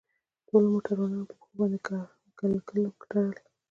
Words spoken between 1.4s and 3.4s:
باندې ګلګل تړل.